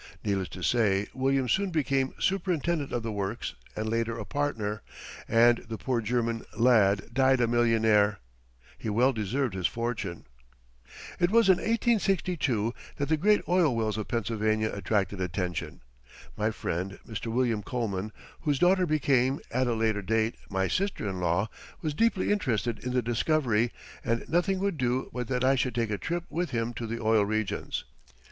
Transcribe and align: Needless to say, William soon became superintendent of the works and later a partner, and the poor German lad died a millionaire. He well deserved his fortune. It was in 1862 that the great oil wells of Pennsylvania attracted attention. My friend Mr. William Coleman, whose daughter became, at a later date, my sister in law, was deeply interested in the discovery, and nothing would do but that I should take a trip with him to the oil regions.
Needless 0.25 0.49
to 0.49 0.63
say, 0.63 1.05
William 1.13 1.47
soon 1.47 1.69
became 1.69 2.15
superintendent 2.17 2.91
of 2.91 3.03
the 3.03 3.11
works 3.11 3.53
and 3.75 3.87
later 3.87 4.17
a 4.17 4.25
partner, 4.25 4.81
and 5.27 5.59
the 5.69 5.77
poor 5.77 6.01
German 6.01 6.43
lad 6.57 7.13
died 7.13 7.39
a 7.39 7.45
millionaire. 7.47 8.17
He 8.79 8.89
well 8.89 9.13
deserved 9.13 9.53
his 9.53 9.67
fortune. 9.67 10.25
It 11.19 11.29
was 11.29 11.49
in 11.49 11.57
1862 11.57 12.73
that 12.95 13.09
the 13.09 13.15
great 13.15 13.47
oil 13.47 13.75
wells 13.75 13.95
of 13.95 14.07
Pennsylvania 14.07 14.71
attracted 14.73 15.21
attention. 15.21 15.81
My 16.35 16.49
friend 16.49 16.97
Mr. 17.07 17.27
William 17.31 17.61
Coleman, 17.61 18.11
whose 18.39 18.57
daughter 18.57 18.87
became, 18.87 19.39
at 19.51 19.67
a 19.67 19.75
later 19.75 20.01
date, 20.01 20.33
my 20.49 20.67
sister 20.67 21.07
in 21.07 21.19
law, 21.19 21.47
was 21.83 21.93
deeply 21.93 22.31
interested 22.31 22.83
in 22.83 22.91
the 22.93 23.03
discovery, 23.03 23.71
and 24.03 24.27
nothing 24.27 24.57
would 24.61 24.79
do 24.79 25.11
but 25.13 25.27
that 25.27 25.43
I 25.43 25.53
should 25.53 25.75
take 25.75 25.91
a 25.91 25.99
trip 25.99 26.23
with 26.27 26.49
him 26.49 26.73
to 26.73 26.87
the 26.87 26.99
oil 26.99 27.23
regions. 27.23 27.83